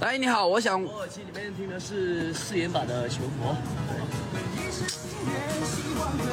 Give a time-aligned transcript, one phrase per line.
[0.00, 0.82] 哎，你好，我想。
[0.82, 3.54] 我耳机里面听的是誓言版的《求佛》。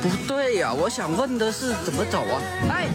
[0.01, 2.41] 不对呀、啊，我想问的是怎么走啊？
[2.69, 2.87] 哎。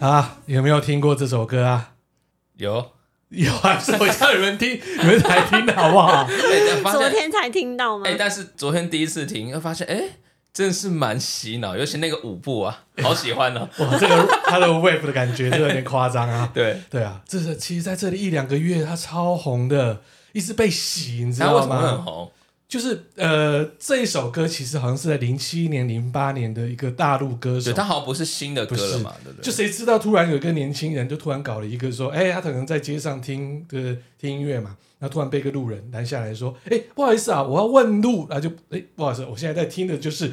[0.00, 1.92] 啊，有没有听过这首歌啊？
[2.56, 2.93] 有。
[3.34, 6.26] 有啊，是我叫你们听，你们才听的好不好？
[6.92, 8.04] 昨天才听到吗？
[8.06, 10.10] 哎、欸，但是昨天第一次听，又发现哎、欸，
[10.52, 13.68] 真的是蛮洗脑，尤其那个舞步啊， 好喜欢哦。
[13.78, 16.48] 哇，这个他的 wave 的感觉就有点夸张啊。
[16.54, 20.00] 对对啊，这是其实在这里一两个月，他超红的，
[20.32, 21.54] 一直被洗，你知道吗？
[21.54, 22.30] 为什么很红？
[22.74, 29.44] 就是呃，这一首歌其实好像是在零七年、零八年的一个大陆歌手，他好像不是新的歌了嘛，对不对？
[29.44, 40.32] 就谁知道突然有一个年轻人就突然搞了一个说，哎，他可能在街上听的、呃、听音乐嘛，然后突然被一个路人拦下来说，哎，不好意思啊，我要问路，然后就哎，不好意思，我现在在听的就是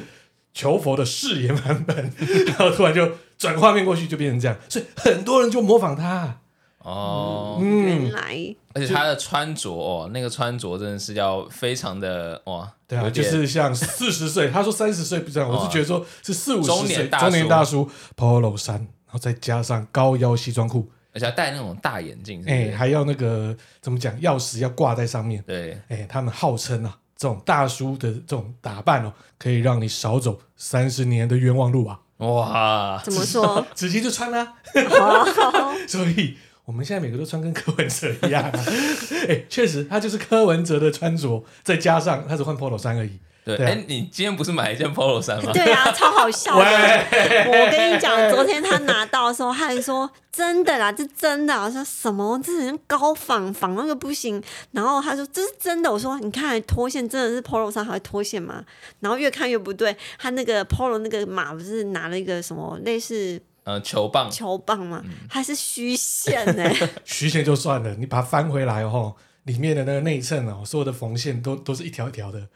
[0.52, 2.12] 求佛的誓言版本，
[2.46, 3.08] 然后突然就
[3.38, 6.40] 转画面过去就变成这样，所以很多人就模仿他。
[6.82, 33.64] 哦，嗯，原来，而且他的穿着哦，那个穿着真的是要非常的哇，对啊，就是像四十岁，他说三十岁不这样，我是觉得说是四五十岁中年大叔，中年大叔，Polo 衫，然后再加上高腰西装裤，而且还戴那种大眼镜，哎、欸，还要那个怎么讲，钥匙要挂在上面，对，哎、欸，他们号称啊，这种大叔的这种打扮哦，可以让你少走三十年的冤枉路啊，哇，怎么说？
[33.72, 34.54] 直接就穿了，
[35.86, 36.36] 所以。
[36.64, 38.50] 我们现在每个都穿跟柯文哲一样、啊，
[39.26, 43.18] 哎、欸，确实他就是柯文哲的穿着，再加上他只换 Polo 衫而已。
[43.44, 45.50] 对，哎、啊欸，你今天不是买一件 Polo 衫吗？
[45.52, 46.64] 对啊，超好笑的。
[46.64, 51.52] 我跟你讲，昨天他拿到的时候，他还说真的啦，这真的。
[51.60, 52.40] 我说什么？
[52.44, 54.40] 这人高仿仿那个不行。
[54.70, 55.90] 然后他说这是真的。
[55.90, 58.64] 我说你看脱线真的是 Polo 衫还会脱线吗？
[59.00, 63.40] 然后越看越不对，他那个 Polo 那个码不是拿了一个什么类似。
[63.64, 66.70] 呃，球棒，球棒嘛，还是虚线呢？
[67.04, 69.14] 虚线就算了，你把它翻回来哦，
[69.44, 72.48] 里面的那个内衬哦，所有的缝线都都是一条一条的，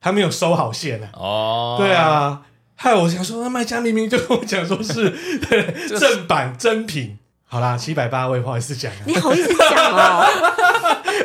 [0.00, 1.18] 还没有收好线呢、啊。
[1.18, 2.42] 哦，对啊，
[2.76, 5.10] 害我想说，那卖家明明就跟我讲说是
[5.98, 7.18] 正版真品。
[7.46, 8.90] 好啦，七百八，我也不好意思讲。
[9.06, 10.26] 你好意思讲哦？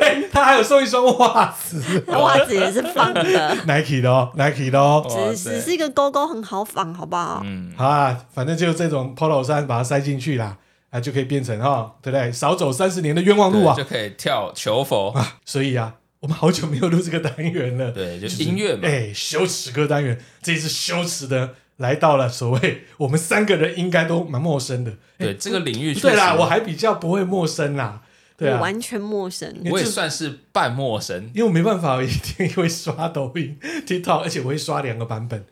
[0.00, 3.22] 欸、他还有送一双袜子，袜子也是仿的
[3.66, 7.42] ，Nike 的哦，Nike 的哦，只是只是一个勾勾很好仿，好不好？
[7.44, 10.56] 嗯，好啊，反正就这种 Polo 衫，把它塞进去啦，
[10.90, 12.32] 啊，就可以变成哈、哦，对不对？
[12.32, 15.10] 少走三十年的冤枉路啊，就可以跳求佛。
[15.10, 15.38] 啊。
[15.44, 21.54] 所以啊，我们好久没有录这个单元了，对，就是音乐嘛，哎、欸，羞耻歌单元，这一次羞耻的。
[21.80, 28.02] 来到了所谓我们三个人应该都蛮陌生的，对、欸、这个领域，对啦，我还比较不会陌生啦，
[28.40, 33.56] 对啊，完全陌生，我也算是半陌生，因为我没办法，我一定会刷抖音、
[33.86, 35.44] TikTok，而且我会刷两个版本。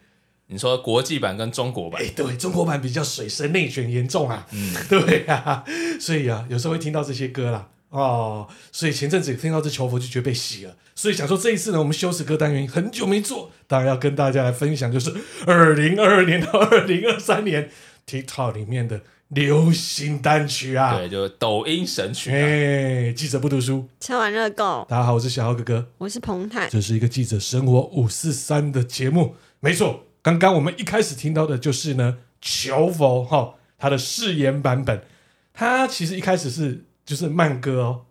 [0.47, 2.00] 你说国际版跟中国版？
[2.00, 5.62] 哎、欸，对，中国版比较水深内卷严重啊，嗯， 对啊，
[6.00, 7.69] 所以啊，有时候会听到这些歌啦。
[7.91, 15.15] 哦，所以前阵子听到这求佛就觉得被洗了，所以想说这一次呢，我们羞耻歌单元很久没做，当然要跟大家来分享，就是
[15.47, 17.71] 二零二二年到二零二三年
[18.06, 22.34] TikTok 里面的流行单曲啊，对，就是抖音神曲、啊。
[22.34, 24.87] 哎，记者不读书，吃完热狗。
[24.89, 35.03] 大家好，我是小浩哥哥，我是彭太，这是一个记者生活五四三的节目，没错，刚刚我们一开始听到的就是呢求佛哈、哦，他的誓言版本，
[35.53, 36.84] 他其实一开始是。
[37.09, 38.03] 就是慢歌哦，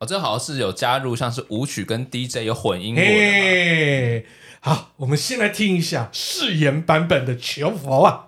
[0.00, 3.08] 哦，这好像是有加入像是舞曲跟 DJ 有混音过的。
[3.10, 4.24] Hey,
[4.60, 8.27] 好，我们先来听一下誓言版本的《求佛》啊。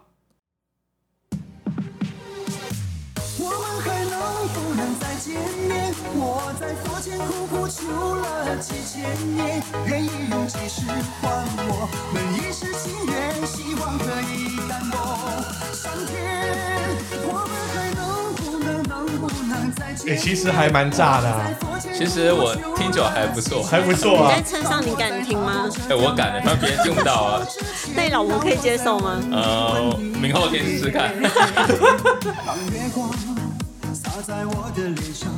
[8.61, 9.03] 几千
[9.35, 10.83] 年，愿意用几世
[11.23, 11.33] 换
[11.67, 15.01] 我们一世心愿，希望可以感动
[15.73, 16.13] 上天。
[17.25, 18.01] 我们还能
[18.35, 20.15] 不能能不能再见面？
[20.15, 21.51] 哎、欸，其实还蛮炸的啊！
[21.95, 24.35] 其实我听久还不错，还不错啊！
[24.37, 25.67] 你在车上你敢听吗？
[25.89, 27.47] 哎、欸，我敢的，反正别人听不到啊。
[27.97, 29.19] 那你老婆可以接受吗？
[29.33, 31.15] 呃，明后天试试看。
[32.45, 33.11] 当月光
[33.95, 35.31] 洒在我的脸上，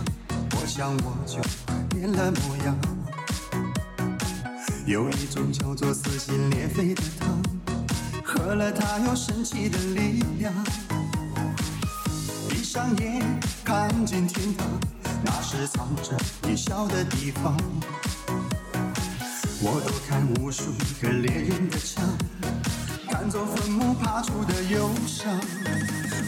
[0.61, 1.39] 我想我就
[1.89, 2.77] 变了模样。
[4.85, 7.41] 有一种叫做撕心裂肺的汤，
[8.25, 10.53] 喝了它有神奇的力量。
[12.49, 13.23] 闭上眼，
[13.65, 14.67] 看见天堂，
[15.25, 17.57] 那是藏着你笑的地方。
[19.61, 22.05] 我都看无数个猎人的枪，
[23.09, 25.39] 赶走坟墓爬出的忧伤。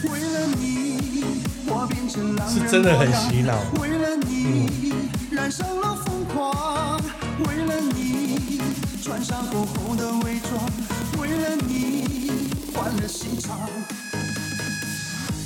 [0.04, 1.24] 为了你，
[1.66, 2.68] 我变成狼人模样。
[2.68, 3.58] 是真的很洗脑。
[3.80, 7.02] 为了你，嗯、燃烧了疯狂。
[7.40, 8.60] 为了你
[9.02, 10.64] 穿上厚厚的伪装，
[11.18, 13.58] 为了你换了心肠。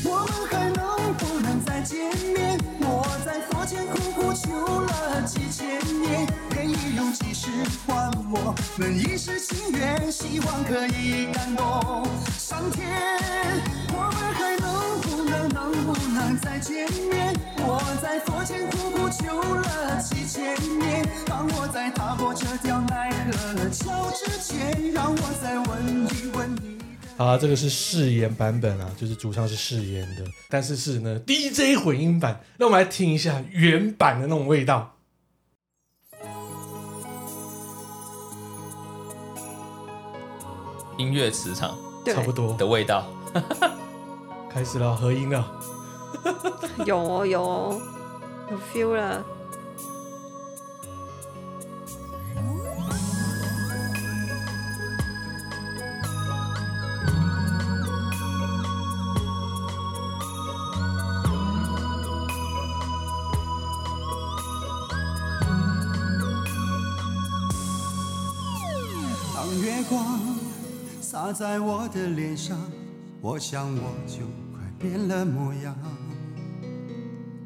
[0.04, 2.58] 我们还能不能再见面？
[2.80, 7.48] 我在佛前苦苦求了几千年，愿意用几世
[7.86, 12.06] 换我们一世情缘，希望可以感动
[12.38, 12.86] 上天。
[13.92, 14.57] 我们还
[15.52, 17.34] 能再见面？
[17.58, 26.78] 我在佛前苦苦求了几千年，当我在踏过这条奈何桥之前，让我再问一问你。
[27.16, 32.40] 啊，这个是誓言版本啊，就是主唱是誓言的，但是是呢 DJ 混音版。
[32.58, 34.94] 那我们来听一下原版的那种味道。
[40.96, 43.06] 音乐磁场差不多的味道，
[44.50, 45.44] 开始了，合音了，
[46.84, 47.80] 有哦有哦，
[48.50, 49.24] 有 feel 了。
[69.34, 70.20] 当月光
[71.00, 72.58] 洒在我的脸上，
[73.20, 74.18] 我想我就
[74.52, 75.76] 快变了模样。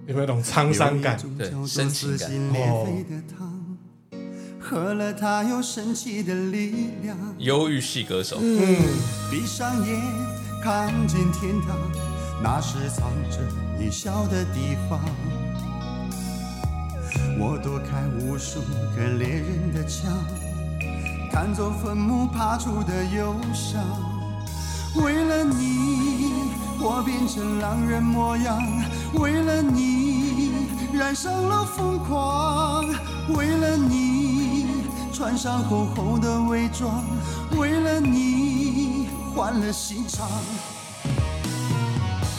[0.06, 1.18] 有没有种沧桑感？
[1.38, 2.30] 对，深情感。
[2.60, 2.86] 哦，
[4.60, 7.16] 喝了它有神奇的力量。
[7.38, 8.38] 忧郁系歌手。
[8.40, 8.76] 嗯。
[9.30, 9.98] 闭上眼，
[10.62, 11.78] 看见天堂，
[12.42, 13.38] 那是藏着
[13.78, 15.00] 你笑的地方。
[17.38, 18.60] 我躲开无数
[18.94, 20.12] 个猎人的枪。
[21.30, 23.82] 看作坟墓爬出的忧伤，
[24.94, 26.32] 为了你，
[26.78, 28.58] 我变成狼人模样；
[29.14, 30.52] 为了你，
[30.92, 32.84] 染上了疯狂；
[33.34, 34.66] 为了你，
[35.10, 37.02] 穿上厚厚的伪装；
[37.58, 40.28] 为了你，换了心肠。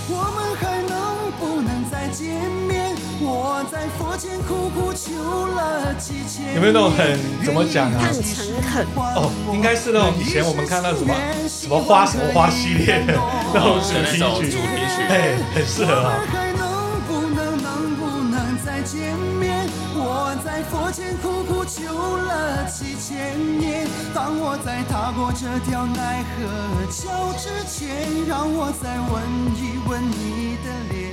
[0.09, 0.92] 我们还能
[1.39, 2.95] 不能再见面？
[3.21, 6.55] 我在佛前苦苦求了几千年。
[6.55, 7.99] 有没有那种很怎么讲啊？
[8.01, 11.13] 很诚恳哦，应该是那种以前我们看到什么
[11.47, 13.13] 什么花什么花系列的
[13.53, 16.19] 那种主题曲，主题曲，哎，很适合啊。
[18.85, 19.65] 见面，
[19.95, 23.87] 我在佛前苦苦求了几千年。
[24.13, 29.23] 当我在踏过这条奈何桥之前，让我再吻
[29.55, 31.12] 一吻你的脸。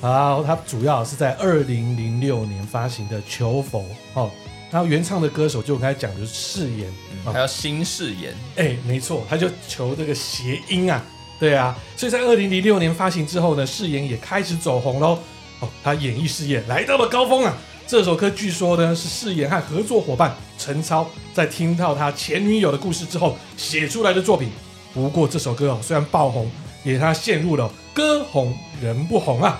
[0.00, 3.80] 好，它主要是在二零零六年发行的《求佛》
[4.14, 4.30] 哦，
[4.70, 6.92] 然后原唱的歌手就我刚才讲的是誓言，
[7.24, 11.02] 还有新誓言，哎，没错，他就求这个谐音啊，
[11.40, 15.18] 对啊，所以在二零零六年发行之后呢，誓言也开始走红喽。
[15.60, 17.56] 哦，他演艺事业来到了高峰啊！
[17.86, 24.50] 这首歌据说呢是誓言和合作伙伴陈超在听到他前女友的故事之后写出来的作品。
[24.92, 26.50] 不过这首歌哦虽然爆红，
[26.84, 29.58] 也让他陷入了歌红人不红啊。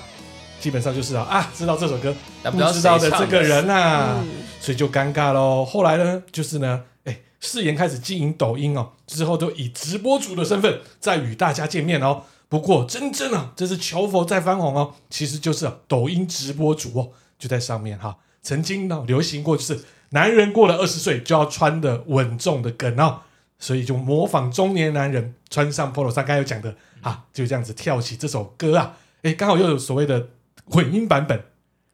[0.60, 2.14] 基本上就是啊啊，知道这首歌
[2.44, 4.24] 不知道的这个人啊，
[4.60, 5.64] 所以就尴尬喽。
[5.64, 12.22] 后来呢，就是呢，哎，誓言开始经营抖音哦，之后都以直播主的身份在与大家见面哦。
[12.48, 17.08] 不过，真正啊，这是求佛在翻红哦，其实就是、啊、抖音直播主哦，
[17.38, 18.16] 就在上面哈、啊。
[18.40, 23.22] 曾经呢，流行过就是男人过了二十岁就要穿的稳重的梗哦，
[23.58, 30.28] 所以就模仿中年男人穿上 Polo 衫，刚才有讲的啊，就这样子跳起这首歌啊，哎，刚好又有所谓的
[30.66, 31.42] 混音版本，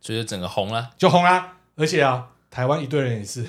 [0.00, 1.52] 所以就整个红了，就红了。
[1.76, 3.44] 而且啊，台湾一堆人也是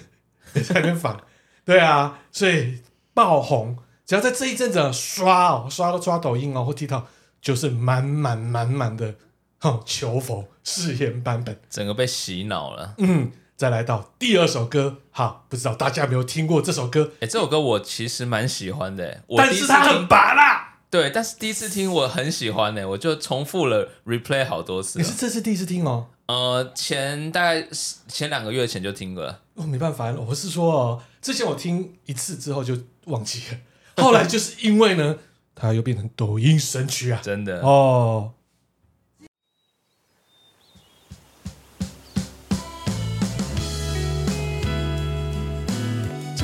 [0.53, 1.17] 也 在那边仿，
[1.65, 2.79] 对啊，所以
[3.13, 3.77] 爆红。
[4.05, 7.03] 只要在这一阵子刷哦，刷都刷抖音哦或 TikTok，
[7.41, 9.15] 就是满满满满的
[9.61, 12.95] 哦，求佛誓言版本，整个被洗脑了。
[12.97, 17.13] 嗯，再来到第二首歌，好，不知道大家有没有听过这首歌？
[17.21, 20.62] 哎，这首歌我其实蛮喜欢的，但是它很拔辣。
[20.93, 24.99] 对，但是第一次听我很喜欢呢，我就重复了 replay 好多次。
[24.99, 26.05] 你是这次第一次听哦？
[26.27, 27.67] 呃，前大概
[28.07, 29.39] 前两个月前就听过了。
[29.55, 33.57] 哦，没办法，我是说哦，之前我听一次之后就忘记了。
[34.03, 35.17] 后来就是因为呢，
[35.55, 37.19] 它又变成抖音神曲啊！
[37.25, 38.33] 真的哦。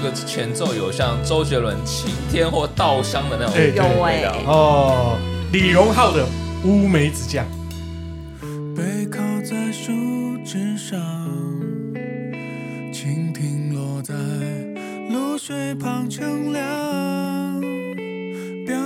[0.01, 5.17] 这个前奏有像周杰伦晴天或稻香的那种味道，欸欸、哦，
[5.51, 6.25] 李荣浩的
[6.63, 7.45] 乌梅子酱。
[8.73, 9.91] 背靠在树
[10.45, 10.97] 枝上，
[12.93, 14.13] 蜻蜓落在
[15.09, 17.59] 露水旁乘凉。
[18.65, 18.77] 表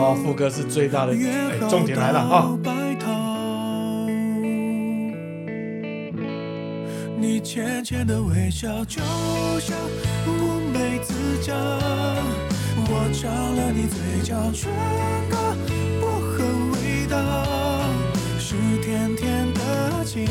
[0.00, 2.48] 哦，副歌是最大的，哎，重点来了啊！
[2.48, 3.10] 哦白头，
[7.20, 9.02] 你浅浅的微笑就
[9.60, 9.76] 像
[10.26, 11.54] 乌梅子酱，
[12.88, 14.72] 我尝了你嘴角唇
[15.28, 15.36] 膏
[16.00, 17.14] 薄荷味道，
[18.38, 20.24] 是甜甜的情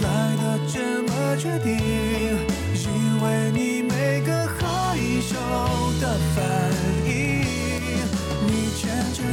[0.00, 2.86] 来的这么确定，因
[3.20, 5.34] 为你每个害羞
[6.00, 6.38] 的反
[6.94, 6.99] 应，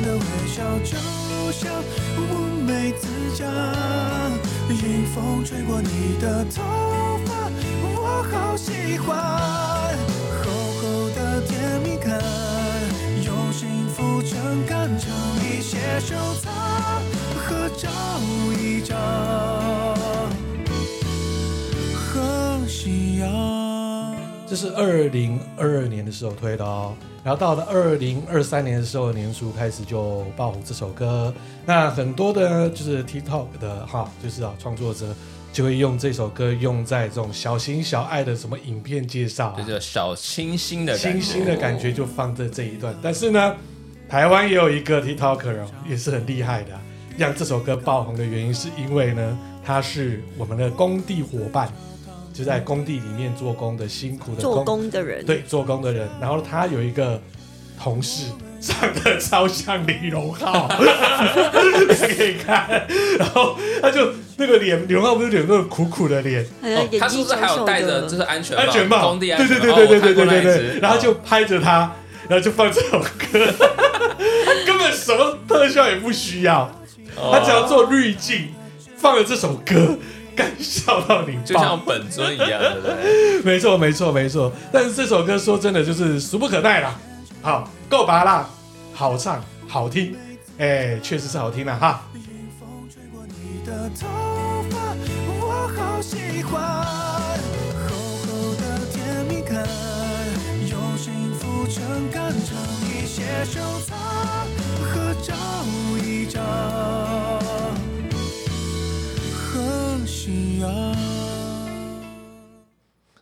[0.07, 0.95] 的微笑就
[1.51, 1.83] 像
[2.17, 3.45] 乌梅子酱，
[4.69, 6.63] 迎风吹过你的头
[7.25, 7.51] 发，
[7.83, 9.17] 我好喜欢，
[10.41, 10.49] 厚
[10.79, 12.21] 厚的甜蜜感，
[13.25, 15.11] 用幸福撑杆，唱
[15.43, 16.53] 一些收藏，
[17.35, 17.89] 合照
[18.57, 18.97] 一张，
[24.49, 31.33] 这是二零二二年的时候推的哦，然后到了二零二三年的时候，年初开始就爆红这首歌。
[31.65, 35.13] 那很多的就是 TikTok 的哈，就是啊创作者
[35.51, 42.95] 就会用这首歌用在这种小情小爱的什么影片介绍、啊，就叫小清新的清新的感觉就放在这一段。
[43.01, 43.53] 但是呢，
[44.07, 46.69] 台湾也有一个 TikToker，也是很厉害的，
[47.17, 51.69] 让这首歌爆红的原因是因为呢，他是我们的工地伙伴。
[52.37, 56.07] 就在工地里面做工的辛苦的工做工的人，对做工的人。
[56.21, 57.19] 然后他有一个
[57.81, 58.25] 同事
[58.61, 62.85] 长得超像李荣浩， 可以看。
[63.17, 68.63] 然后他就那个脸，李荣浩不是有那种苦苦的脸，哦，他是不是还有戴着就是安全帽？
[68.63, 69.75] 安全帽，工地安全帽。
[69.75, 70.77] 对对对对对对对对。
[70.77, 71.91] 哦、然后就拍着他，
[72.29, 73.07] 然后就放这首歌，
[74.45, 76.69] 他根本什么特效也不需要，
[77.31, 78.49] 他只要做滤镜，
[78.95, 79.97] 放了这首歌。
[80.37, 83.41] 敢笑到你，就像本尊一样，对不对？
[83.41, 84.51] 没错，没错，没错。
[84.71, 86.95] 但是这首歌说真的就是俗不可耐啦，
[87.41, 88.47] 好够拔辣，
[88.93, 90.15] 好唱，好听，
[90.59, 92.03] 哎，确实是好听了哈。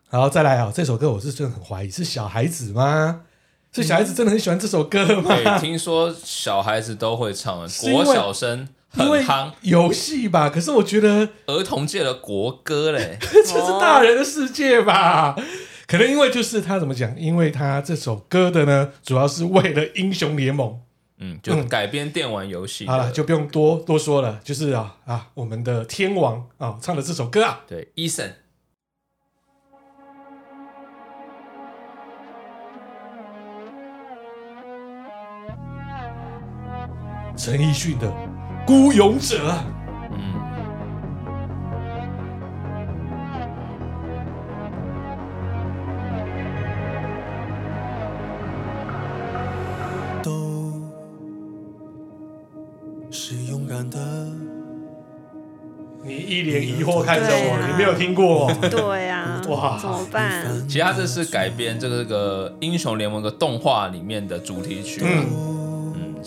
[0.10, 3.22] 然后再来啊，这首歌我是真的很怀疑是小孩子吗？
[3.74, 5.36] 是小孩子真的很喜欢这首歌吗？
[5.36, 10.50] 对，听说小孩子都会唱，国小生很夯，游戏吧。
[10.50, 15.36] 可是我觉得儿童界的国歌嘞， 这是大人的世界吧？
[15.88, 17.20] 可能因为就是他怎么讲？
[17.20, 20.80] 因为他这首歌的呢，主要是为了英雄联盟，
[21.26, 22.86] 嗯，就改编电玩游戏。
[22.86, 28.32] 好了，就不用多多说了，就是啊啊，我们的天王啊唱的这首歌啊，对，Eason。
[37.38, 38.08] 陈奕迅的
[38.66, 39.52] 《孤勇者》，
[56.86, 58.54] 惑看着我，啊、你没有听过？
[58.70, 60.46] 对啊，哇，怎么办？
[60.68, 65.02] 其实他这是改编这个这个英雄联盟的动画里面的主题曲。
[65.04, 65.56] 嗯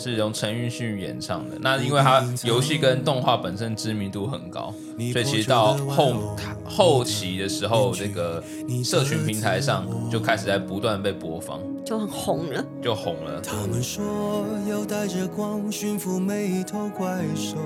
[0.01, 1.57] 是由陈奕迅演唱的。
[1.59, 4.73] 那因为他游戏跟动画本身知名度很高，
[5.11, 8.41] 所以其实到后后期的时候，这个
[8.81, 13.41] 社群平台上就开始在不断被播放，就很红了，就红了。
[13.41, 17.57] 他们说要带着光驯服每一头怪兽。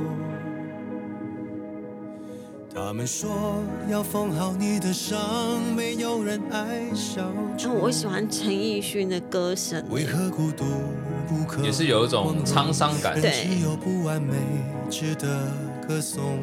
[2.76, 5.20] 他们说要缝好你的伤，
[5.76, 7.22] 没有人爱笑。
[7.56, 10.66] 但，我喜欢陈奕迅的歌声，为何孤独
[11.28, 13.22] 不可，也是有一种沧桑感。
[13.22, 13.32] 对。
[13.32, 14.36] 只有不完美
[14.90, 15.52] 值得
[15.88, 16.40] 歌颂。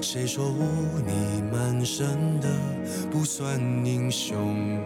[0.00, 2.48] 谁说污泥满身的
[3.10, 4.80] 不算英雄？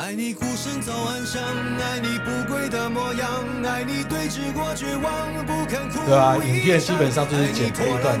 [0.00, 3.28] 爱你孤身走暗巷，爱你不跪的模样，
[3.68, 5.98] 爱你对峙过绝望，不肯哭。
[6.06, 8.18] 对啊，影片基本上就是剪这一段，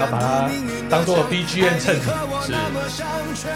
[0.00, 0.50] 要把它
[0.90, 2.06] 当做 BGM 衬底。
[2.44, 2.52] 是。
[3.36, 3.48] 谁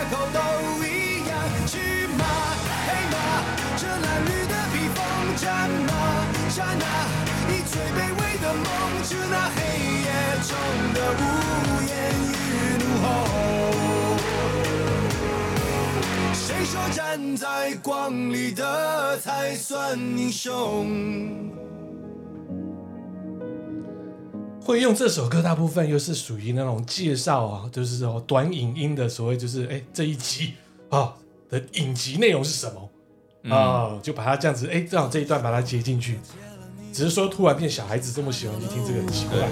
[16.73, 20.87] 说站在光里的才算英雄？
[24.65, 30.55] 会用这首歌，大部分又是属于那种介绍啊，就是说短影音的所谓，就是哎这一集
[30.89, 31.13] 啊
[31.51, 36.19] 的影集内容是什么啊、嗯，就把它这样子哎正好这一段把它接进去。
[36.91, 39.47] 只是说突然变小孩子这么喜欢去听这个很奇怪，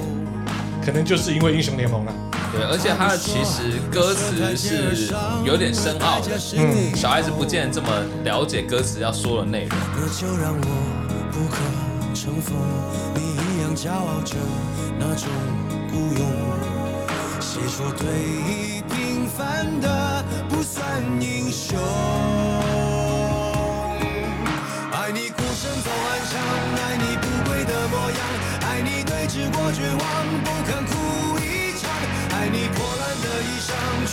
[0.83, 2.15] 可能就是因为英雄联盟啊。
[2.52, 5.12] 对，而且它的其实歌词是
[5.45, 7.88] 有点深奥的，嗯，小孩子不见得这么
[8.25, 9.78] 了解歌词要说的内容。
[13.76, 14.37] 骄傲着
[14.99, 15.28] 那种
[15.90, 16.26] 孤勇，
[17.40, 21.78] 谁说对平凡的不算英雄？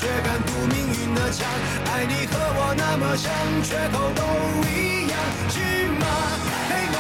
[0.08, 1.46] 却敢堵命运的枪，
[1.92, 3.28] 爱你和我那么像，
[3.62, 4.24] 缺口都
[4.72, 5.20] 一样，
[5.52, 5.60] 是
[6.00, 6.08] 吗？
[6.70, 6.98] 黑马。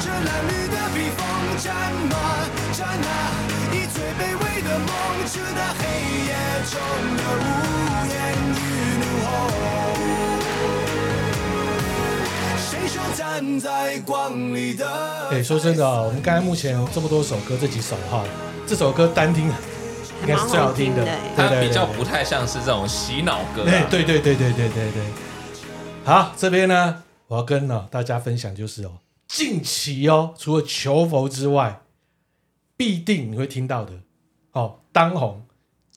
[0.00, 1.20] 这蓝绿的披风，
[1.60, 1.68] 战
[2.08, 2.16] 吗？
[2.72, 3.36] 战啊！
[3.70, 4.88] 以最卑微的梦，
[5.28, 5.84] 直到黑
[6.24, 6.32] 夜
[6.72, 6.80] 中
[7.18, 7.46] 的无
[8.08, 8.16] 言
[8.56, 8.58] 与
[8.96, 9.28] 怒吼。
[12.56, 14.88] 谁说站在光里的？
[15.32, 18.24] 哎，说真的啊，我们刚才目前有这么多首歌，这几首哈，
[18.66, 19.52] 这首歌单听
[20.20, 21.06] 应该是最好听的，
[21.36, 23.64] 它比较不太像是这种洗脑歌。
[23.66, 25.02] 哎，对对对对对对对。
[26.04, 28.98] 好，这边呢，我要跟呢大家分享就是哦。
[29.26, 31.82] 近期哦，除了求佛之外，
[32.76, 33.92] 必定你会听到的
[34.52, 35.46] 哦，当红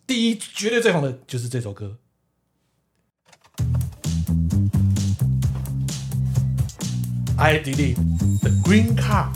[0.06, 1.98] 第一绝对最红的就是这首歌。
[7.38, 7.96] I Delete
[8.42, 9.32] The Green Card，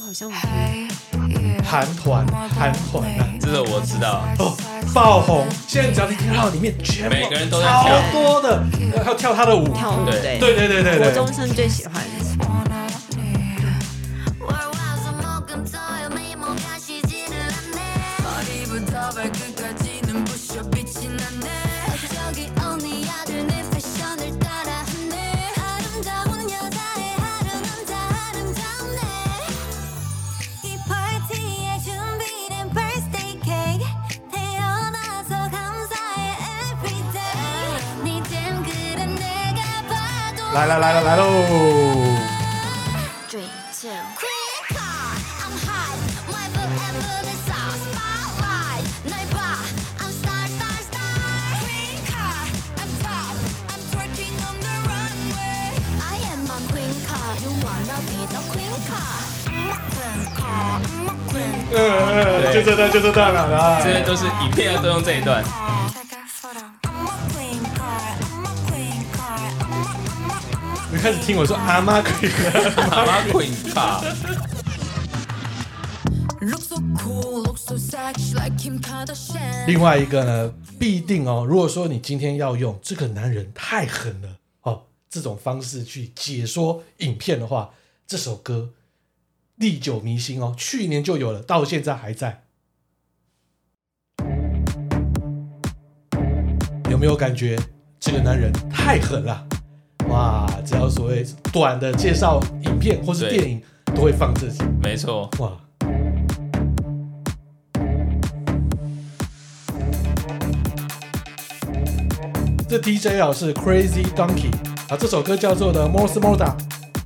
[0.00, 0.30] 好像
[1.64, 4.24] 韩团韩团啊，这个我知道。
[4.38, 4.56] 哦，
[4.94, 5.46] 爆红！
[5.66, 8.62] 现在只要你听到里面，全部每个人都在跳，好多的，
[9.04, 10.38] 还有跳他的舞，跳舞对。
[10.38, 11.94] 对对对对对，国中生最喜欢。
[40.52, 41.24] 来来来了来喽！
[61.72, 61.86] 嗯
[62.42, 63.80] 嗯，就这段就这段了啊！
[63.82, 65.44] 这些都是影片要都用这一段。
[71.00, 72.30] 开始听我说阿妈 queen，
[72.90, 74.02] 阿妈 queen 卡。
[79.66, 81.46] 另外一个呢，必定哦。
[81.48, 87.70] 如果说你今天要用这个男人太狠了哦，这种方式去解说影片的话，
[88.06, 88.74] 这首歌
[89.56, 92.42] 历久弥新哦，去年就有了，到现在还在。
[96.90, 97.58] 有没有感觉
[97.98, 99.46] 这个男人太狠了？
[100.10, 100.44] 哇！
[100.64, 103.62] 只要所谓短的介绍影片或是电影，
[103.94, 104.64] 都会放这些。
[104.82, 105.30] 没错。
[105.38, 105.52] 哇！
[112.68, 114.52] 这 DJ 啊是 Crazy Donkey
[114.88, 116.56] 啊，这首歌叫做的摩斯摩达，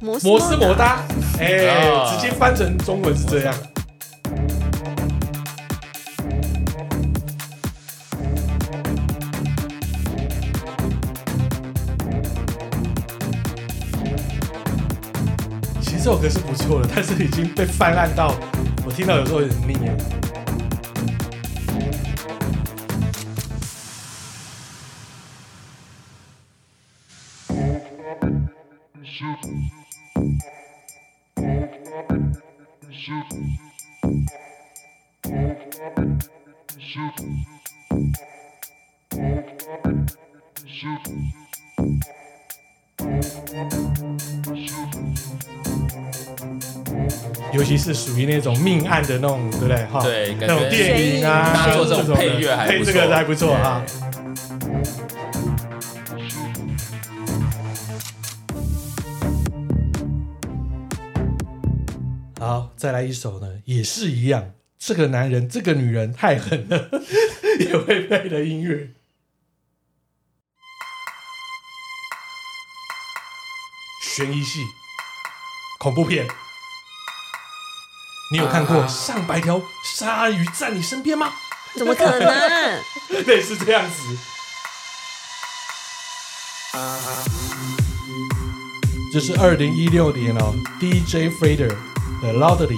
[0.00, 1.02] 摩斯摩达，
[1.38, 3.54] 哎、欸，直接翻成中文是这样。
[16.04, 18.34] 这首歌是不错的，但是已经被泛滥到
[18.84, 19.96] 我听到有时候有点腻了。
[47.54, 49.86] 尤其是属于那种命案的那种，对不对？
[49.86, 53.84] 哈，对，那种电影啊，做这种配乐还不错，配这个还不错哈。
[62.40, 64.52] 好，再来一首呢，也是一样。
[64.76, 66.90] 这个男人，这个女人太狠了，
[67.60, 68.90] 也会配的音乐。
[74.02, 74.60] 悬疑戏、
[75.78, 76.26] 恐怖片。
[78.34, 81.30] 你有看过上百条鲨鱼在你身边吗？
[81.76, 82.82] 怎么可能？
[83.28, 84.18] 类似这样子。
[89.12, 92.76] 这是二零一六年哦，DJ Fader 的 Loudly。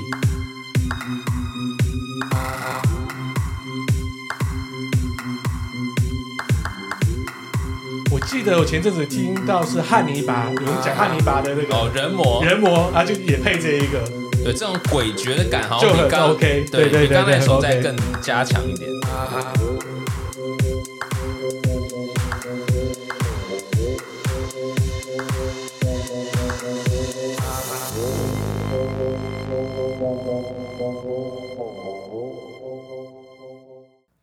[8.11, 14.05] 我记得我前阵子听到是汉尼拔，有人讲汉尼拔的那个哦，人魔，人魔，啊就也配这一个，
[14.47, 18.89] 对，这种诡谲的感好像比刚 OK，对比刚才对说再更加强一点。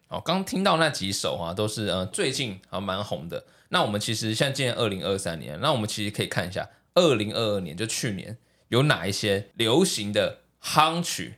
[0.07, 3.43] 哦，刚听到那几首啊，都是呃最近还蛮红的。
[3.67, 8.37] 那我们其实像今年二零二三年，那我们其实可以看一下二零二二年，就去年
[8.73, 11.35] 有哪一些流行的夯曲，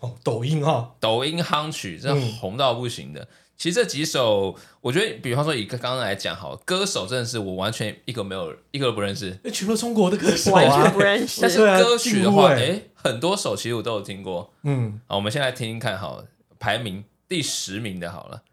[0.00, 3.20] 哦，抖音哈、哦，抖音夯曲，真的红到不行的。
[3.20, 11.42] 嗯、其实这几首，我觉得，比方说以刚刚来讲，好，歌手真的是我完全一个没有，一个都不认识，那全部中国的歌手、啊，完全不认识。
[11.42, 14.54] 但是歌曲的话，哎、啊欸，很多首其实我都有听过。
[14.62, 16.24] 嗯，好，我们先来听听看，好，
[16.58, 18.44] 排名第十名的，好了，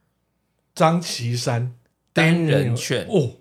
[0.73, 1.73] 张琪山
[2.11, 3.37] 单人券哦。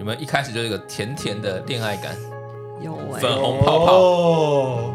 [0.00, 2.16] 有没有一开始就是一个甜甜的恋爱感？
[2.80, 4.94] 有粉红泡泡、哦，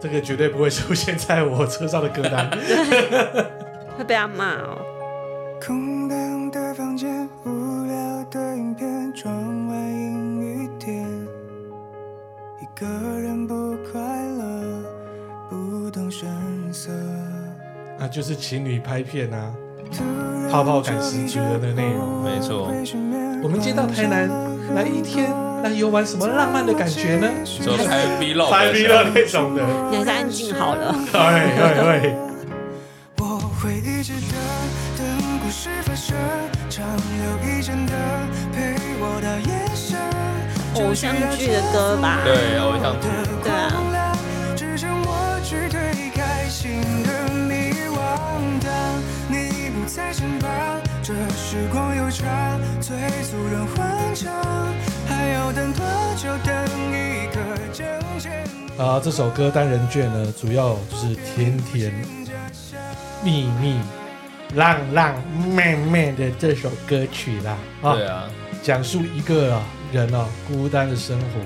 [0.00, 2.48] 这个绝对不会出现在我车上的歌单，
[3.98, 4.78] 会被他骂哦。
[5.60, 7.50] 空荡的房间，无
[7.86, 9.34] 聊的影片，窗
[9.66, 11.04] 外阴雨天，
[12.62, 14.84] 一个人不快乐，
[15.50, 16.30] 不动声
[16.72, 16.92] 色。
[17.98, 19.52] 那就是情侣拍片啊，
[20.48, 22.70] 泡泡感十足的内容，没错。
[23.44, 24.26] 我们接到台南
[24.74, 25.30] 来一天，
[25.62, 27.28] 来游玩什么浪漫的感觉呢？
[27.44, 29.62] 就拍 vlog，拍 vlog 那种的。
[29.90, 30.96] 你还是安静好了。
[31.12, 31.20] 对
[31.54, 32.16] 对对。
[33.18, 34.32] 我会一直等，
[34.96, 35.06] 等
[35.42, 36.16] 故事发生，
[36.70, 37.94] 长留一盏灯
[38.50, 39.98] 陪我到夜深。
[40.82, 42.20] 偶像剧的歌吧？
[42.24, 43.08] 对，偶像剧。
[43.42, 43.93] 对啊。
[51.36, 52.26] 时光悠长，
[52.80, 54.32] 催促人欢唱，
[55.08, 55.84] 还要等多
[56.16, 56.28] 久？
[56.44, 56.54] 等
[56.90, 58.32] 一个真正。
[58.78, 61.92] 啊，这首歌单人卷呢，主要就是甜甜
[63.22, 63.78] 蜜蜜、
[64.54, 65.14] 浪浪
[65.52, 67.56] 漫漫的这首歌曲啦。
[67.82, 68.30] 啊，对啊，
[68.62, 71.40] 讲述一个啊人啊孤单的生活，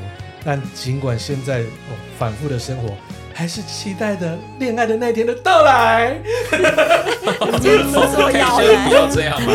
[0.44, 2.94] 但尽管现在哦反复的生活，
[3.38, 6.20] 还是期待的恋爱的那天的到来。
[6.50, 9.52] 你今天不是说要这样吗？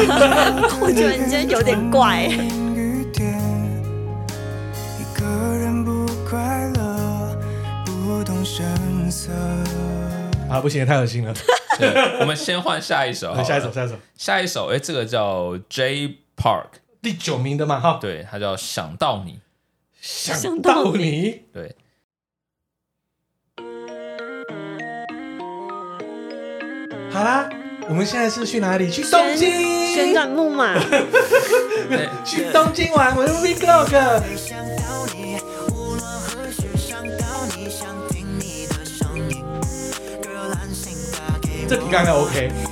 [0.79, 2.29] 我觉得你今天有点怪。
[10.49, 11.33] 啊，不行，太恶心了。
[12.21, 14.67] 我们先换下一首，下一首，下一首，下一首。
[14.67, 16.67] 哎，这个叫 J Park，
[17.01, 19.41] 第九名的嘛，哈，对，他叫想到你，
[19.99, 21.75] 想到你，对。
[27.13, 27.47] 好啦，
[27.87, 28.89] 我们现在是去哪里？
[28.89, 30.73] 去东京，旋转木马。
[32.25, 34.23] 去东京玩，我的 Vlog。
[41.69, 42.51] 这题刚刚 OK。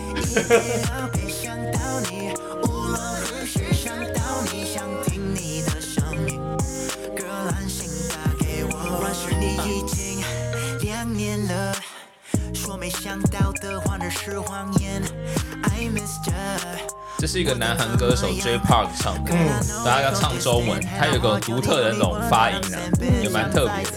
[17.18, 22.80] 这是一个南韩歌手 J Park 唱的，嗯，大家要唱中文，他有个独特的那种发音啊，
[23.22, 23.92] 也蛮特别的。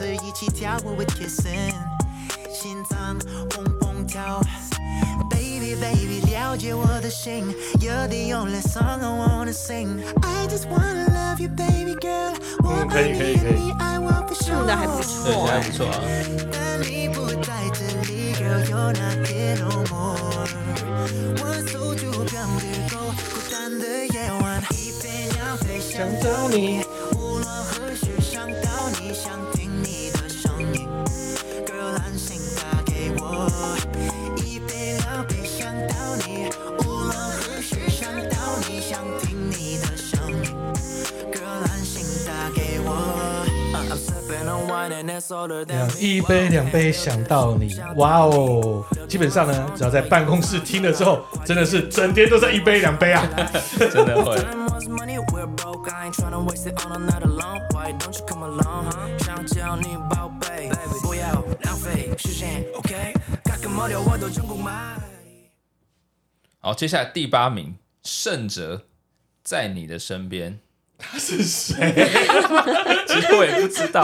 [12.62, 13.72] 嗯，可以可以可以，
[14.44, 15.98] 唱的还不错，对，还不错啊。
[18.44, 20.44] girl you're not here no more
[21.40, 22.92] 원소주 병들고
[23.32, 24.10] 꽃단들의
[24.42, 26.93] 완이 배냥 백션 도니
[45.98, 48.84] 一杯两杯想到你，哇哦！
[49.08, 53.26] 基本上呢，只要在办公室听了之后，真的是整天都在一杯两杯啊，
[53.78, 54.38] 真的会。
[66.60, 68.84] 好，接下来第八名，盛哲
[69.42, 70.58] 在你的身边，
[70.96, 71.74] 他是谁？
[73.06, 74.02] 其实我也不知道。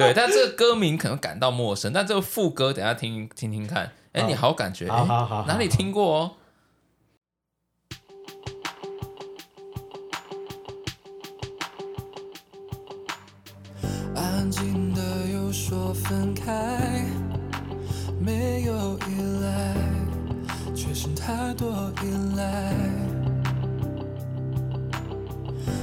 [0.00, 6.32] 对，但这个歌名可能感到陌生，但这个副歌等下听听听看，哎，你好感觉，好好好，哪里听过哦？
[14.16, 17.04] 安静的又说分开，
[18.18, 19.76] 没有依赖，
[20.74, 22.72] 却是太多依赖。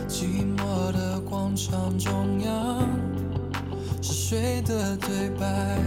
[0.09, 2.16] 寂寞的广场中央，
[4.29, 5.79] 谁的对白，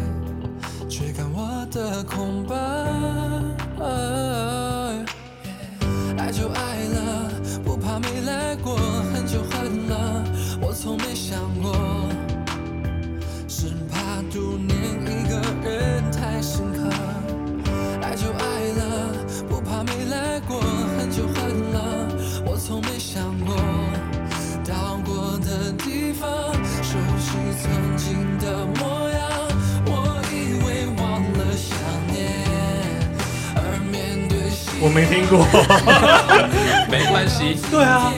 [34.83, 35.45] 我没听过，
[36.91, 38.13] 没关系，对啊，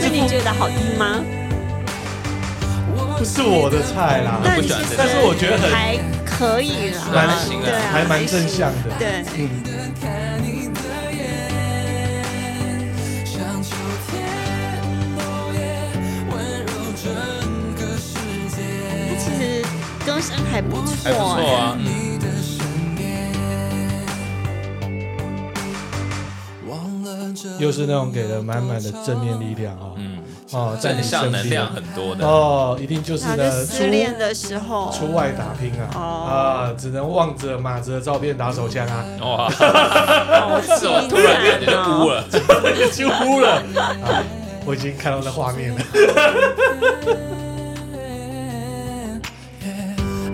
[0.00, 1.20] 那你觉得好听吗？
[3.18, 7.78] 不是我的菜啦，但不喜欢这个但是我觉得很还可以啦，蛮行的。
[7.92, 9.50] 还蛮正向的，对，嗯，
[10.00, 10.80] 看你的
[11.12, 11.18] 眼，
[13.26, 13.74] 像秋
[14.06, 14.08] 天
[15.18, 15.20] 落
[15.52, 15.58] 叶，
[16.30, 17.04] 温柔整
[17.74, 18.06] 个世
[18.48, 18.56] 界。
[19.18, 19.66] 其实
[20.06, 21.76] 歌声还不错，还不错啊。
[21.76, 21.97] 嗯
[27.58, 30.18] 又是那种给了满满的正面力量哦，嗯，
[30.52, 32.26] 哦，在你正向身边能量很多的。
[32.26, 36.00] 哦，一定就是然后就呢，失恋的时候，出外打拼啊，哦。
[36.28, 39.48] 啊，只能望着马子的照片打手枪啊，哇，
[40.50, 40.60] 我
[41.08, 42.24] 突然感觉就哭了。
[42.92, 43.62] 就哭了
[44.04, 44.22] 啊，
[44.64, 45.80] 我已经看到那画面了。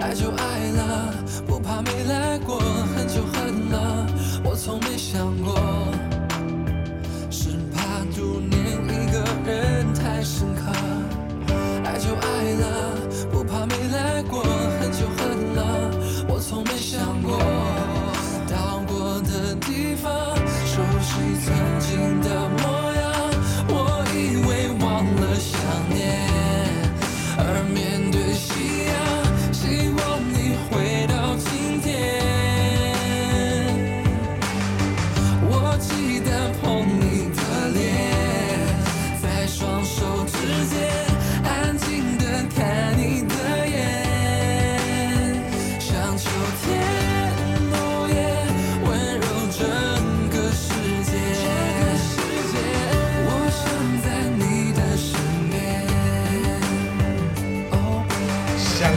[0.01, 0.43] 爱就爱
[0.77, 1.15] 了，
[1.47, 4.07] 不怕没来过，恨就恨了，
[4.45, 5.55] 我从没想过，
[9.45, 10.73] 人太深刻。
[11.85, 12.94] 爱就爱了，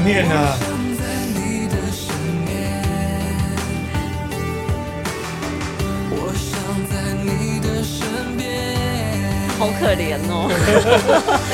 [0.07, 0.65] 念啊，想
[0.95, 1.03] 在
[1.35, 2.15] 你的身
[2.45, 2.55] 边，
[6.09, 6.47] 我想
[6.87, 8.39] 在你的身边。
[9.59, 10.47] 好可怜哦。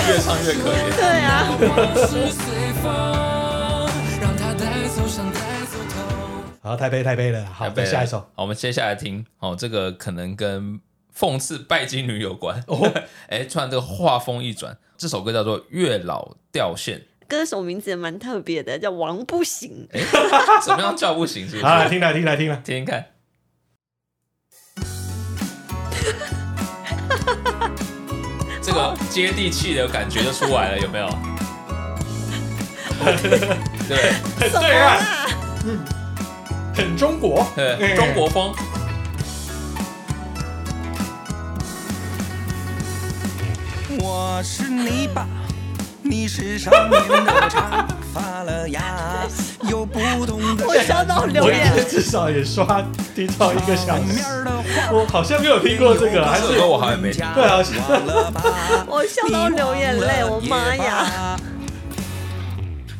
[0.07, 0.85] 越唱越可怜。
[0.95, 1.73] 对啊，往
[2.05, 2.45] 事随
[2.83, 2.85] 风，
[4.21, 5.97] 让它带走伤，带走痛。
[6.61, 8.19] 好，太悲太悲了，好，再下一首。
[8.35, 10.79] 好，我们接下来听哦，这个可能跟
[11.17, 12.87] 讽刺拜金女有关哦。
[13.29, 16.99] 哎，突然这个画风一转，这首歌叫做《月老掉线》。
[17.33, 19.87] 歌手名字也蛮特别的，叫王不行。
[19.91, 19.99] 哎，
[20.63, 21.45] 怎么样叫不行？
[21.49, 21.63] 是不是？
[21.65, 23.03] 好，来听来听来听来，听听看。
[28.61, 31.09] 这个接地气的感觉就出来了，有没有？
[33.89, 34.13] 对，
[34.51, 34.99] 对啊，
[35.65, 35.79] 嗯，
[36.75, 38.53] 很中国，对，中国风。
[43.99, 45.27] 我是你爸，
[46.13, 49.27] 你是上面的茶，发了芽，
[49.67, 51.83] 有不同的我笑到流我眼泪。
[51.85, 52.83] 至少也刷
[53.15, 57.25] 听到一个小时，面的花，我好像没有听过这个，还是这首歌我好像没听。
[57.33, 58.43] 对，好像忘了吧？
[58.87, 61.35] 我笑到流眼泪，我妈呀！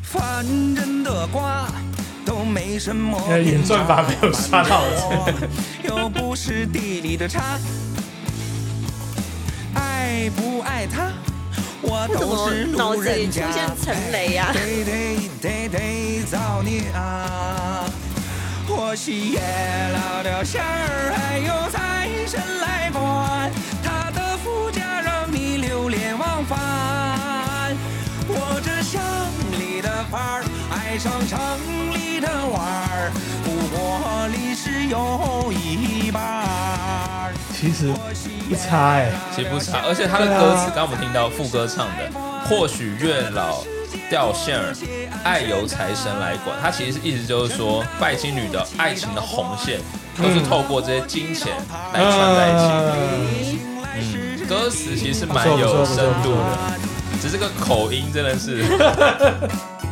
[0.02, 1.68] 凡人的瓜
[2.26, 4.82] 都没什么呃演算法没有刷到
[5.88, 7.60] 又不是地里的茶，
[9.76, 11.12] 爱不爱他，
[11.86, 13.50] 我都是路人甲。
[13.52, 14.52] 现陈雷啊？
[14.52, 17.84] 得得得得造孽啊！
[18.66, 19.40] 我喜爷
[19.92, 27.76] 老的仙儿，还有财神来管，他的福家让你流连忘返。
[28.26, 29.02] 我这乡
[29.58, 31.38] 里的范儿，爱上城
[31.92, 33.12] 里的玩儿，
[33.44, 37.23] 不过历史有一半儿。
[37.64, 37.86] 其实
[38.46, 42.10] 不差哎、其实不差，而且他的歌词，刚刚我们听到副歌唱的，
[42.46, 43.64] 或许月老
[44.10, 44.74] 掉线儿，
[45.24, 46.54] 爱由财神来管。
[46.60, 49.80] 他其实意思就是说，拜金女的爱情的红线，
[50.22, 51.54] 都是透过这些金钱
[51.94, 52.52] 来串在一
[53.42, 53.58] 起。
[53.96, 56.58] 嗯，歌词其实是蛮有深度的，
[57.22, 58.62] 只是这个口音真的是。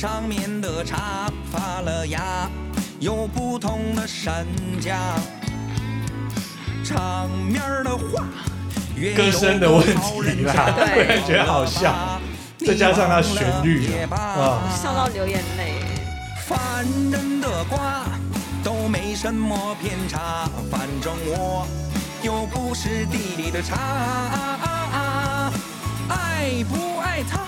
[0.00, 2.48] 上面的茶，发了芽，
[3.00, 4.46] 有不同的身
[4.80, 4.96] 价。
[6.82, 8.24] 场面的话，
[8.96, 12.18] 越歌声的问题啦，对会让人 觉得好笑，
[12.66, 15.82] 再加上它旋律啊，啊，笑到流眼泪。
[16.48, 18.06] 凡人的瓜
[18.64, 21.66] 都没什么偏差，反正我
[22.22, 23.76] 又不是地里的茶，
[26.08, 27.40] 爱不爱他，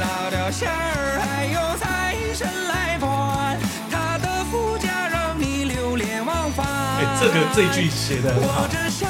[0.00, 3.58] 老掉线儿，还有财神来管，
[3.90, 6.66] 他的福家让你流连忘返。
[6.66, 9.08] 哎、这个这句写的很好我，这乡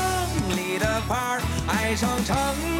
[0.56, 2.36] 里的范儿，爱上城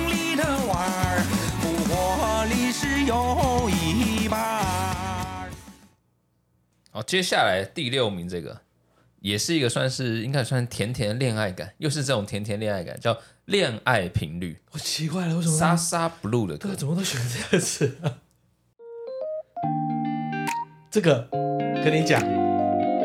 [0.08, 1.26] 里的娃儿，
[1.60, 5.50] 不过历史有一半儿。
[6.92, 8.60] 好，接下来第六名这个
[9.20, 14.58] 也是一个算是应该算甜甜的恋爱感，又是这种甜甜恋爱感，叫恋爱频率。
[14.72, 18.18] 我奇怪了，为什么莎莎 blue 的歌对，怎么都选这个词啊？
[20.90, 21.28] 这个
[21.84, 22.20] 跟你讲，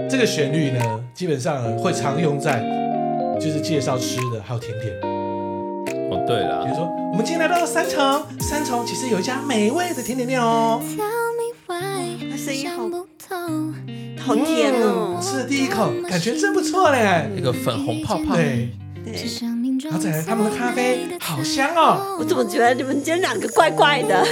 [0.10, 2.64] 这个旋律呢，基本上呢会常用在
[3.40, 4.98] 就是介绍吃的，还有甜点。
[6.10, 10.82] 哦，对了比如，说，我们今天来到三重，三重其实有一家美味的甜点店哦。
[11.68, 12.88] 它声音好
[14.26, 15.20] 好甜哦。
[15.22, 17.30] 吃了第一口，感觉真不错嘞。
[17.38, 18.70] 一个粉红泡泡，对，
[19.06, 19.14] 对，
[19.84, 22.18] 然后再来他们的咖啡，好香哦。
[22.20, 24.26] 我怎么觉得你们今天两个怪怪的？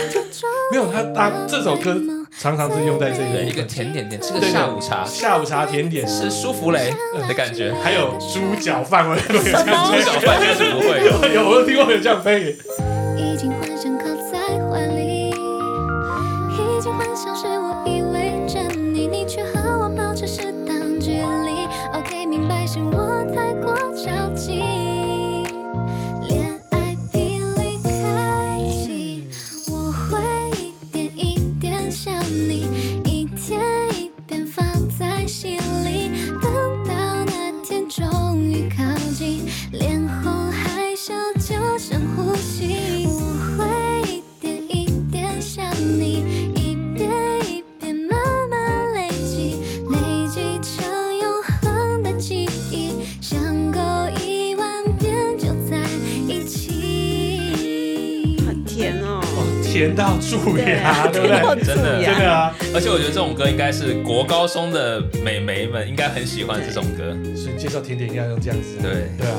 [0.71, 1.95] 没有，他他这首歌
[2.39, 6.91] 常常是用在这个，一个甜点店，吃个下午茶，下午茶甜点，是舒芙蕾
[7.27, 7.71] 的感觉。
[7.83, 11.33] 还有猪脚饭，我有这样猪脚饭应该是不会有。
[11.33, 12.55] 有 有，我都听过有这样配。
[62.73, 67.15] 而且我觉得这种歌应该是国高中的美眉们应该很喜欢这种歌。
[67.35, 68.81] 所以介绍甜点应该用这样子啊。
[68.81, 69.37] 对对啊，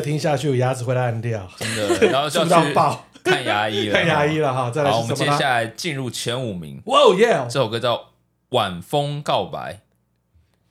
[0.00, 4.70] 再听下去，我牙齿会烂掉，真的， 然后就要爆，看牙医了，看牙医了哈。
[4.70, 5.26] 再来好，我们接？
[5.26, 7.44] 下来进入前五名，哇哦耶！
[7.50, 7.96] 这首歌叫
[8.50, 9.82] 《晚风告白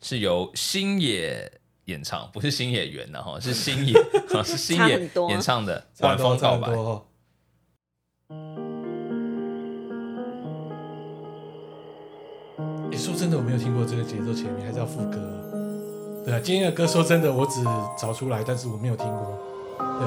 [0.02, 3.94] 是由星野演唱，不是星野源的 哈，是星野
[4.34, 6.68] 啊，是星野演唱的《晚风告白》。
[12.90, 15.18] 你说真的，我没有听过这个节奏前面还是要副歌。
[16.24, 17.64] 对，今天的歌说真的，我只
[17.98, 19.38] 找出来，但是我没有听过。
[19.78, 20.06] 对。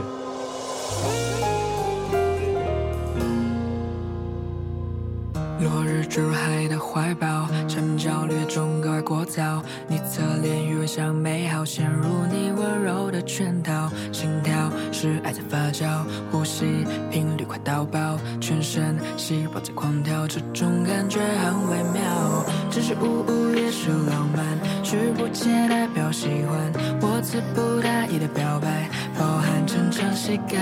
[5.59, 9.63] 落日坠入海的怀抱，柴米焦虑中格外过早。
[9.87, 13.89] 你侧脸余温像美好，陷入你温柔的圈套。
[14.11, 14.53] 心跳
[14.91, 22.42] 是爱在发酵，呼吸频率快到爆，全身细胞在狂跳，这种感觉很微妙。
[22.73, 26.73] 只是呜呜也是浪漫，拒不接代表喜欢。
[27.01, 30.59] 我词不达意的表白，包含真诚细感，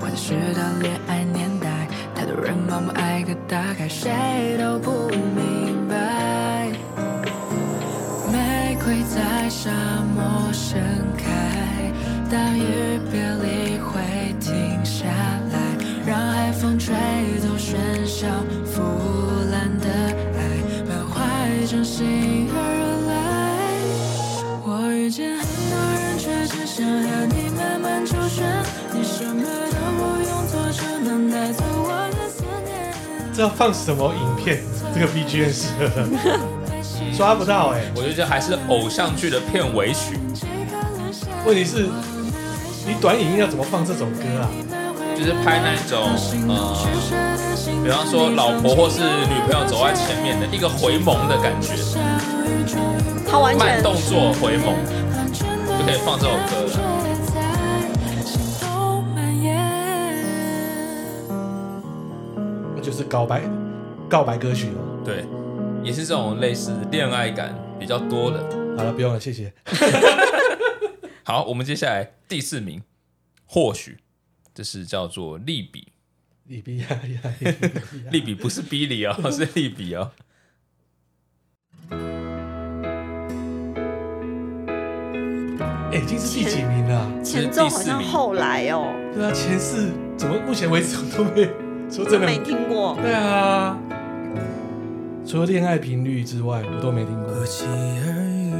[0.00, 1.86] 或者是的恋爱年代。
[2.14, 4.90] 太多人盲目爱个大概，谁都不
[5.36, 6.70] 明白。
[8.32, 9.70] 玫瑰在沙
[10.16, 10.80] 漠盛
[11.18, 11.92] 开，
[12.30, 14.00] 大雨别离会
[14.40, 15.04] 停下
[15.52, 15.76] 来，
[16.06, 16.94] 让海风吹
[17.38, 17.76] 走喧
[18.06, 18.28] 嚣
[33.34, 34.62] 这要放什么影片？
[34.94, 35.68] 这个 BGM 是
[37.12, 37.92] 刷不到哎、欸！
[37.96, 40.18] 我觉得这还是偶像剧的片尾曲。
[41.44, 41.88] 问题是，
[42.86, 44.48] 你短影音要怎么放这首歌啊？
[45.16, 46.10] 就是拍那种
[46.48, 46.76] 呃，
[47.84, 51.74] 比方说老婆或是女朋友走在前面的一个回眸的感觉，
[53.30, 54.74] 他完全慢动作回眸
[55.78, 56.93] 就可以放这首歌了。
[62.94, 63.42] 就是告白，
[64.08, 65.02] 告白歌曲哦。
[65.04, 65.24] 对，
[65.82, 68.38] 也是这种类似恋爱感比较多的。
[68.76, 69.52] 好了，不用了，谢谢。
[71.26, 72.84] 好，我们接下来第四名，
[73.46, 73.98] 或许
[74.54, 75.88] 这是叫做利比。
[76.44, 77.34] 利比呀呀，
[78.12, 80.12] 利比不是比利哦， 是利比哦。
[85.90, 87.24] 哎，已经是第几名了？
[87.24, 88.94] 前奏好像后来哦。
[89.12, 91.63] 对啊，前四怎么目前为止都没有。
[91.88, 93.78] 说真的没听过，对啊，
[95.24, 97.32] 除了恋爱频率之外，我都没听过。
[97.32, 98.52] 不期而遇，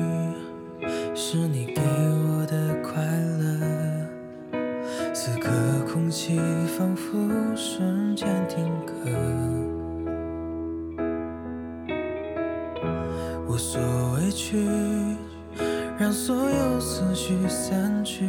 [1.17, 3.03] 是你给我的快
[3.41, 4.55] 乐，
[5.13, 5.51] 此刻
[5.93, 6.39] 空气
[6.79, 7.13] 仿佛
[7.57, 8.93] 瞬间停格，
[13.49, 13.81] 无所
[14.15, 14.65] 畏惧，
[15.99, 18.25] 让所有思绪散去。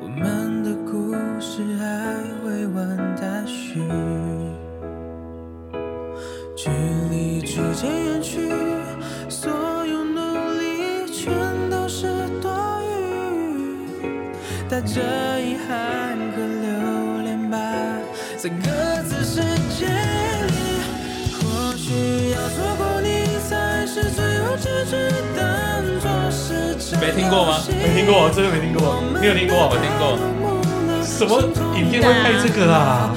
[0.00, 0.53] 我们
[14.84, 15.00] 带着
[15.40, 17.56] 遗憾和留恋吧，
[18.36, 19.40] 在各自世
[19.78, 20.52] 界里，
[21.32, 25.42] 或许要错过你才是最后结局，当
[26.00, 27.62] 作是没听过吗？
[27.66, 29.02] 没听过，真的没听过。
[29.18, 29.56] 你有听过？
[29.70, 30.18] 我听过。
[31.02, 31.40] 什么
[31.78, 33.14] 影片会拍这个啊？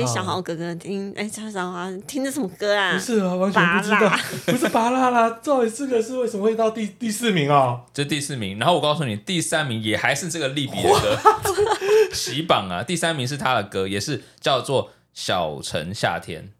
[0.00, 2.92] 给小豪哥哥听，哎，小豪听的什么歌啊？
[2.92, 5.30] 不是啊，完全不知道， 不是巴拉啦。
[5.42, 7.80] 到底这个是为什么会到第第四名啊？
[7.94, 11.18] 这第四名，然后我告诉你，第三名也还是这个利比的歌，
[12.12, 12.82] 洗榜啊！
[12.82, 16.50] 第三名是他的歌，也是叫做《小城夏天》。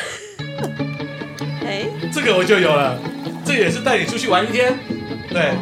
[1.64, 2.98] 哎，这个我就有了，
[3.44, 4.76] 这也是带你出去玩一天，
[5.30, 5.52] 对。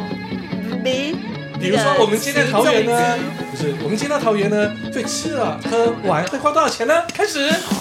[0.83, 1.15] B
[1.61, 3.15] 比如说，我们今天桃园呢，
[3.51, 6.93] 不是我们今天到桃园呢，会吃了喝玩会花多少钱呢？
[7.13, 7.47] 开始。
[7.47, 7.77] 哦，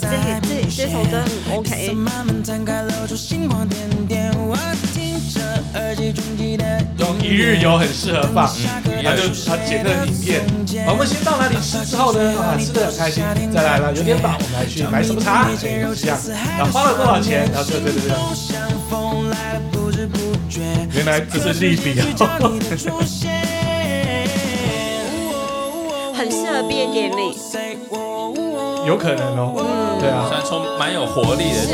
[0.00, 0.08] 这
[0.48, 1.94] 这这首歌很 OK。
[6.98, 8.48] 用一日游很适合放，
[9.04, 10.42] 他就他剪的影片。
[10.88, 12.18] 我们先到哪里吃之后呢？
[12.40, 13.22] 啊，吃的很开心。
[13.52, 15.46] 再来了，有点饱，我们来去买什么茶？
[15.60, 15.68] 这
[16.08, 16.18] 样，
[16.56, 17.46] 然后花了多少钱？
[17.52, 18.16] 然后对对对对。
[20.94, 22.04] 原来只是利比亚，
[26.14, 27.36] 很适合毕业典礼，
[28.86, 31.54] 有可能哦，对啊，算充蛮有活力的。
[31.62, 31.68] 是。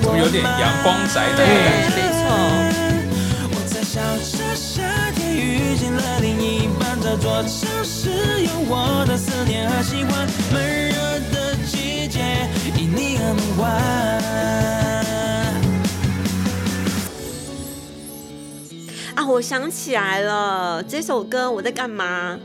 [0.00, 2.87] 怎么有点阳光宅的感觉？
[3.98, 8.10] 我在想着夏天遇见了另一半，这座城市
[8.44, 10.94] 有我的思念和喜欢，闷热
[11.32, 12.20] 的季节
[12.76, 13.72] 因你而梦幻。
[19.16, 22.38] 啊，我想起来了，这首歌我在干嘛？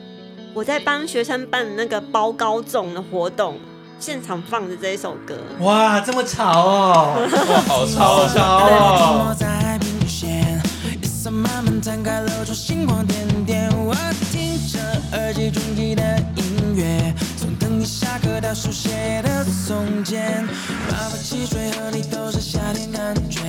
[0.55, 3.59] 我在帮学生办那个包高粽的活动，
[3.99, 5.35] 现场放着这一首歌。
[5.59, 7.27] 哇，这么吵哦！
[7.49, 9.35] 哇，好吵吵吵哦！
[11.33, 13.67] 慢慢摊开，露出星光点点。
[13.75, 13.95] 我
[14.31, 14.79] 听着
[15.17, 20.45] 耳机中记的音乐，从等你下课到书写的从前，
[20.87, 23.41] 爸爸汽水和你都是夏天感觉，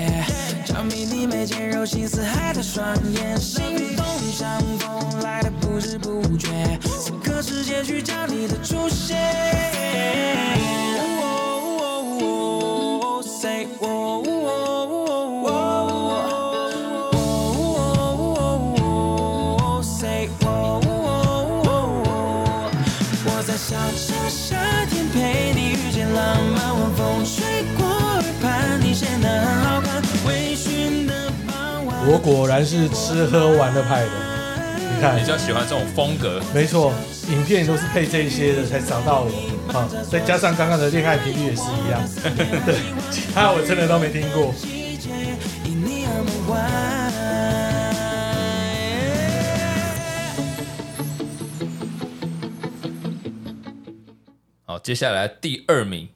[0.65, 6.49] 着迷你眉间柔情似海的双眼，心动像风来的不知不觉，
[6.83, 9.19] 此刻世界聚焦你的出现。
[13.23, 14.23] Say 我
[32.07, 34.11] 我果然是吃喝玩乐派的。
[34.95, 36.41] 你看，比较喜欢这种风格。
[36.55, 36.93] 没错，
[37.31, 39.31] 影片都是配这些的才找到我
[39.73, 42.01] 啊，再加上刚刚的恋爱频率也是一样，
[42.65, 42.77] 对，
[43.11, 44.55] 其他我真的都没听过。
[54.67, 56.09] 好，接下来第二名，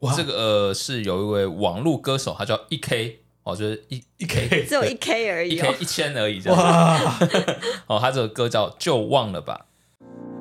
[0.00, 5.74] 哇这个呃是有一位网络歌手，他叫一 K 哦，就是一一 K 只有一 K 而一已、K 哦。
[5.78, 6.58] 一千而已这样。
[6.58, 6.98] 哇，
[7.86, 9.66] 哦，他这首歌叫就忘了吧。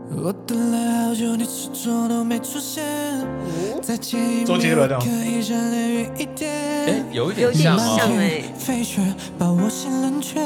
[0.10, 2.84] 我等了好久，你始终都没出现。
[3.80, 6.51] 再见一面周杰伦哦可以站得远一点。
[6.51, 7.95] 哎，有一有点点像哦。
[7.95, 8.99] 像哎、飞雪
[9.38, 10.39] 把我心冷却。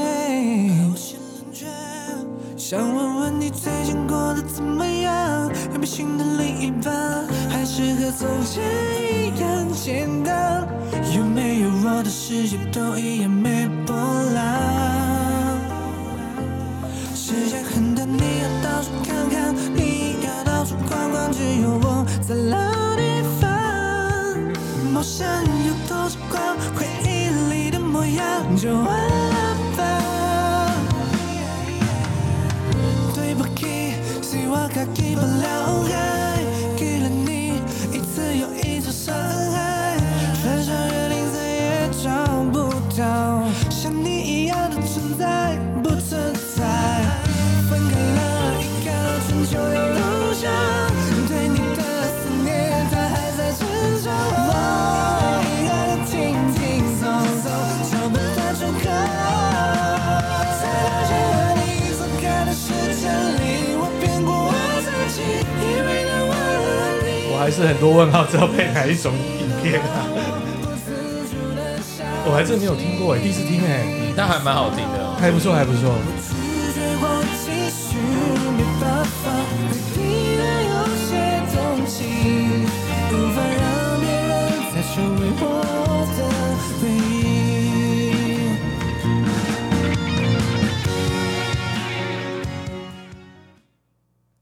[2.69, 5.49] 想问问你最近过得怎么样？
[5.73, 7.25] 有没有新的另一半？
[7.49, 8.61] 还是和从前
[9.01, 10.67] 一样简单？
[11.15, 13.95] 有没有我的世界都一样没波
[14.35, 15.57] 澜？
[17.15, 23.49] 时间很短，你要到处看看，你要到处逛逛，只有我在老地方。
[24.93, 26.55] 梦想有多着光？
[26.75, 28.69] 回忆里的模样，就
[34.79, 36.18] 是我自
[67.59, 70.07] 是很多问号，知道配哪一种影片啊？
[72.23, 75.17] 我还真没有听过哎，第一次听哎，但还蛮好听的哦。
[75.19, 75.93] 还不错，还不错。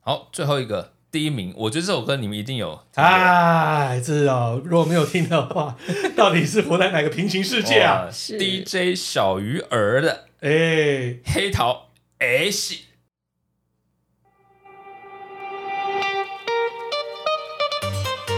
[0.01, 5.75] 好，最后一个第一名，我觉得这首歌你们一定有哎，这哦，如果没有听的话，
[6.15, 11.87] 到底是活在哪个平行世界啊？DJ 小鱼儿的哎，黑桃
[12.19, 12.75] S。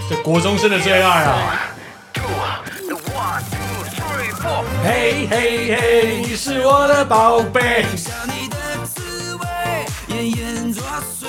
[0.10, 1.76] 这国中生的最爱啊！
[4.86, 7.84] 嘿嘿嘿，你是我的宝贝。
[7.98, 8.56] 想你的
[8.86, 9.46] 滋味，
[10.08, 11.28] 奄奄作祟。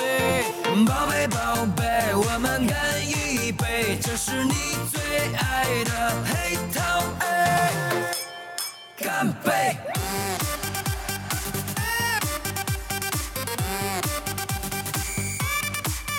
[0.71, 4.53] 宝贝宝贝，我们干一杯，这是你
[4.89, 4.99] 最
[5.35, 7.25] 爱的黑桃 A，
[8.97, 9.75] 干杯。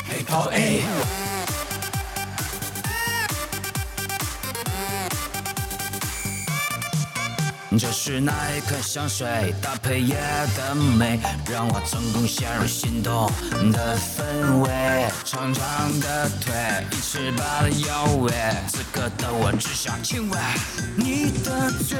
[0.06, 1.21] 黑桃 A。
[7.78, 9.26] 这是那一颗香水
[9.62, 10.14] 搭配夜
[10.56, 11.18] 的美，
[11.50, 13.30] 让我成功陷入心动
[13.72, 15.08] 的氛围。
[15.24, 16.52] 长长的腿，
[16.90, 18.32] 一尺八的腰围，
[18.68, 20.38] 此刻的我只想亲吻
[20.96, 21.96] 你的嘴。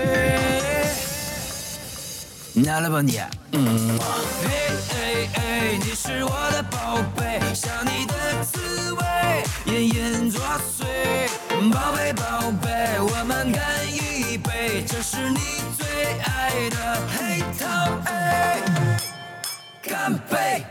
[2.54, 3.18] 拿来吧你，
[3.52, 3.98] 嗯，
[4.42, 4.48] 嘿
[4.90, 9.02] 嘿嘿，你是我的宝贝，想你的滋味，
[9.64, 10.40] 隐隐作
[10.78, 10.84] 祟。
[11.72, 13.62] 宝贝宝贝，我们干
[14.32, 15.38] 一杯，这是你
[15.76, 15.86] 最
[16.22, 16.76] 爱的
[17.06, 17.66] 黑桃
[18.06, 18.62] A，
[19.82, 20.64] 干杯！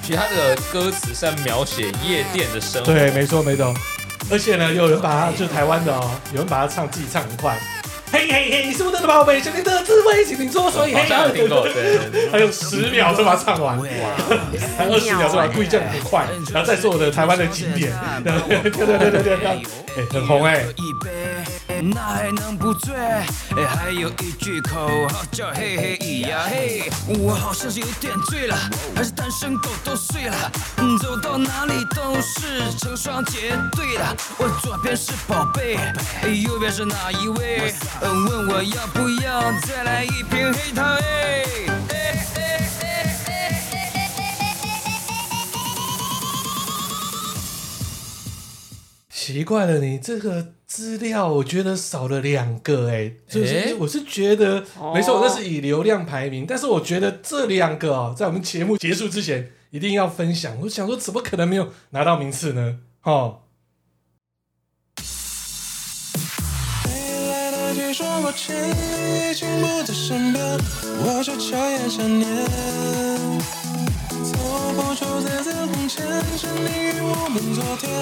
[0.00, 2.92] 其实他的歌词是在描写夜店的生活。
[2.92, 3.74] 对，没错没错。
[4.30, 7.58] 而且呢，有人把它，就是台湾的哦，有人把它唱自己唱很快。
[8.12, 11.66] 嘿嘿嘿，你是我的宝贝，想你的滋味，请你说，所以嘿，好像有听过，
[12.30, 13.84] 还有十秒就把它唱完，哇，
[14.78, 19.46] 还有二十秒就把它故意这样很快，然后再说我的台湾的经典，对对对对对对，
[19.96, 20.64] 哎，很红哎。
[21.84, 22.94] 那还能不醉？
[23.66, 28.56] 还有一句口号叫嘿嘿咿呀嘿，我好像是有点醉了，
[28.94, 30.52] 还是单身狗都睡了，
[31.00, 34.16] 走到哪里都是成双结对的。
[34.38, 35.76] 我左边是宝贝，
[36.42, 37.74] 右边是哪一位？
[38.00, 40.96] 问我要不要再来一瓶黑糖？
[49.10, 54.64] 奇怪了，你这个资料我觉得少了两个哎，就是我是觉得
[54.94, 60.58] 没错，那是以流量排名，但是我觉得这两个哦，在我们节目结束之前一定要分享。
[60.62, 62.78] 我想说，怎么可能没有拿到名次呢？
[63.02, 63.40] 哦。
[74.74, 75.98] 不出在这红尘，
[76.38, 77.92] 是你与我们昨天，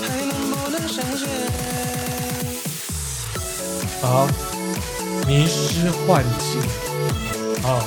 [0.00, 1.93] 还能不能相见？
[4.06, 4.26] 好，
[5.26, 6.60] 迷失幻境，
[7.68, 7.82] 啊，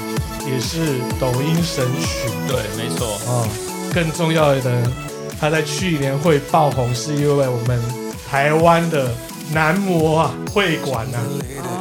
[0.45, 3.47] 也是抖音神曲，对，没错，啊，
[3.93, 4.91] 更重要的，
[5.39, 7.82] 他在去年会爆红，是因为我们
[8.30, 9.11] 台湾的
[9.51, 11.18] 男模啊，会馆啊。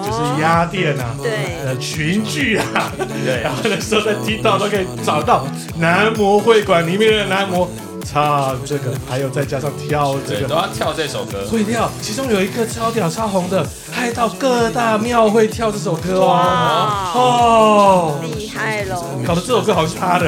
[0.07, 1.33] 就是鸭店啊，对，
[1.65, 2.93] 呃，群聚啊，
[3.25, 5.45] 对， 然后那时候在 TikTok 都可以找到
[5.79, 7.69] 男模会馆里面的男模
[8.07, 11.91] 唱这个，还有再加上跳这个，都要跳这首歌，会跳。
[12.01, 19.05] 其中有一个超屌超红的，还到各大庙会跳这首歌哦，哦，厉害喽！
[19.27, 20.21] 搞得这首歌好像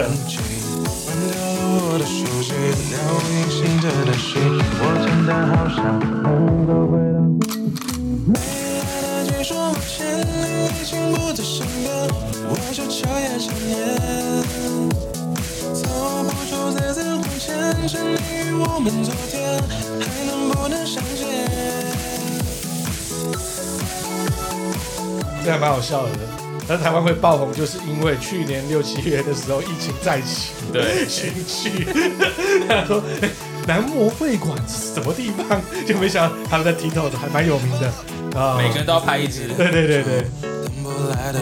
[17.89, 19.59] 是他的。
[25.45, 26.11] 这还蛮好笑的，
[26.68, 31.86] 那台湾会爆红，就是因为去年六七月的时候疫情再起，对，群聚，
[32.68, 33.03] 他说
[33.66, 37.91] 男模会馆是什么地方，就没想到他们在 TikTok 还蛮有名的
[38.39, 40.26] 啊，每个人都要拍一支，对对对对。
[41.14, 41.32] 还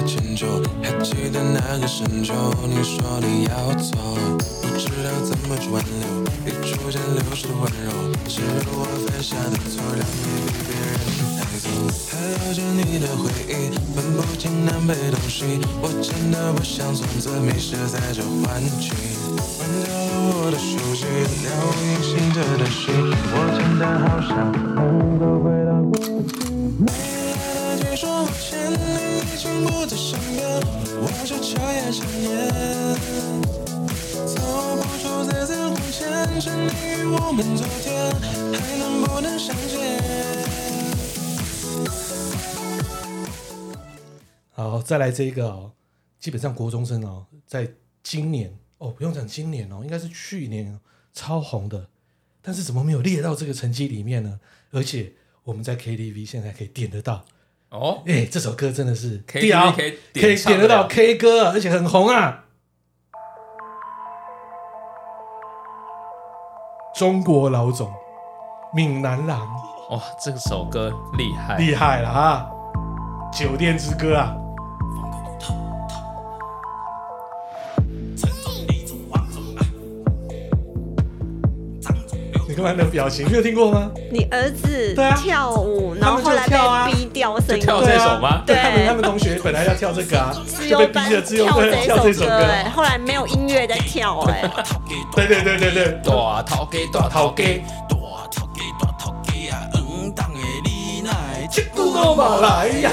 [6.47, 7.90] 你逐渐流失的温柔
[8.28, 8.40] 是
[8.70, 10.97] 我犯下的错让你被别人。
[11.36, 11.68] 带走
[12.07, 18.94] 还留着你的回忆分不清南北东西我真的不想从此迷失在这幻境
[19.59, 20.07] 关掉了
[20.38, 21.05] 我的手机
[21.42, 22.94] 了无音信的短信
[23.34, 24.66] 我真的好想。
[37.37, 40.03] 们昨天，还能不能相见？
[44.53, 45.72] 好，再来这个哦，
[46.18, 47.70] 基本上国中生哦，在
[48.03, 50.80] 今年哦，不用讲今年哦，应该是去年
[51.12, 51.91] 超红的，
[52.41, 54.41] 但是怎么没有列到这个成绩里面呢？
[54.70, 55.12] 而且
[55.45, 57.26] 我们在 KTV 现在可以点得到
[57.68, 59.72] 哦，哎，这首歌真的是 KTV，
[60.14, 62.45] 可以点得到 K 歌，而且很红啊！
[66.97, 67.92] 中国老总，
[68.72, 69.38] 闽南郎，
[69.90, 72.47] 哇，这首歌厉害，厉害了啊！
[73.30, 74.34] 酒店之歌啊！
[82.57, 83.28] 干嘛的表情？
[83.30, 83.90] 没有听过吗？
[84.11, 88.42] 你儿子跳舞，然后后来被逼掉声音，跳这首吗？
[88.46, 90.32] 对，他们他们同学本来要跳这个啊，
[90.66, 94.50] 就被逼着只有跳这首歌，哎，后来没有音乐在跳，哎，
[95.14, 97.44] 对对对对对，大头家大头家
[97.90, 97.96] 大
[98.32, 102.90] 头家大头家啊，嗯，当的你来，这久拢无来呀，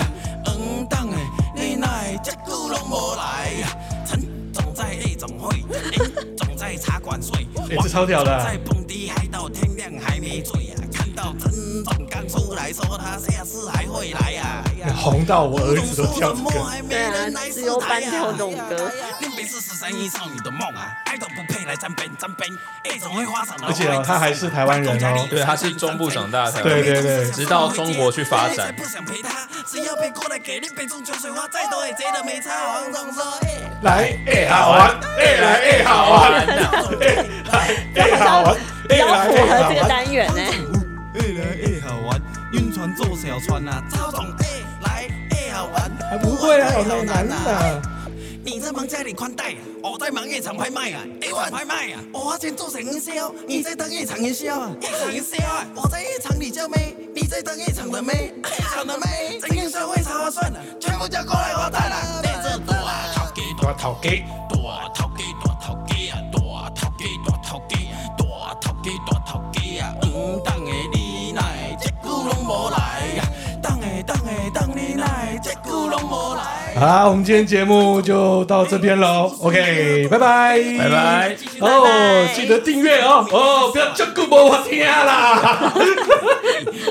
[0.48, 1.16] 嗯，当的
[1.56, 4.20] 你来，这久拢无来呀，陈
[4.52, 5.64] 总在夜总会，
[6.36, 8.44] 总在茶馆睡，哎，这超屌的。
[8.44, 9.26] 在蹦迪嗨
[10.00, 14.64] 还没醉呀，看到陈总刚出来来说他下次还会来呀。
[14.96, 16.52] 红到我儿子都跳这个。
[16.88, 18.90] 对啊，只有班跳这种歌。
[19.46, 22.50] 是十三亿少女的梦啊，爱都不配来沾边沾边，
[22.90, 23.56] 爱总会花上。
[23.68, 28.74] 而且哦，他还是台湾人哦，对，他是中部长大的台湾人，对对对，直到中国去发展。
[33.84, 36.46] 来，哎，好玩，哎，来，哎，好玩，哎，
[37.52, 38.56] 来，哎，好玩，
[38.88, 40.42] 比较符合这个单元呢。
[41.16, 42.22] 哎来，哎，好玩，
[42.54, 44.46] 晕船坐小船啊，超爽，哎，
[44.84, 47.82] 来，哎，好玩，还不会啊，有那难啊。
[48.46, 64.90] 你在忙家里宽带啊，我在忙夜场拍卖啊，夜场拍卖啊，我花钱做成营销，你在当夜场营销啊，夜场营销啊，我在夜场里叫妹，你在当夜场的妹，夜场的妹，整营销会超划算的，全部叫过来我带了，带着多啊，掏给多掏给多啊，
[72.44, 72.83] 这久
[76.86, 79.34] 好，我们今天节目就到这边喽。
[79.40, 81.38] OK，拜拜，拜拜。
[81.62, 83.26] 哦，记得订阅哦。
[83.32, 85.72] 哦，不要叫顾博我听啦。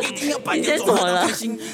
[0.00, 1.28] 一定要把你先走了。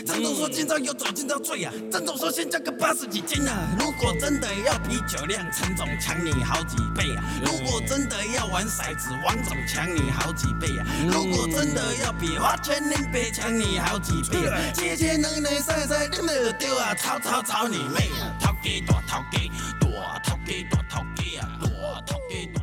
[0.05, 1.73] 张总说今朝有酒今朝醉啊。
[1.93, 3.55] 张总说先加个八十几斤啊。
[3.79, 7.23] 如果真的要比酒量，陈总强你好几倍啊。
[7.45, 10.83] 如果真的要玩骰子，王总强你好几倍啊。
[11.07, 14.59] 如果真的要比花拳 lin 北强你好几倍啊。
[14.75, 18.08] 切切能能赛赛，你们丢啊，吵吵吵你妹！
[18.41, 19.39] 头家大头家，
[19.81, 19.87] 大
[20.25, 22.58] 头家大头家，大头家。